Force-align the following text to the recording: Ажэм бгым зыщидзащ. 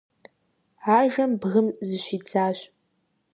Ажэм 0.97 1.31
бгым 1.41 1.67
зыщидзащ. 1.87 2.57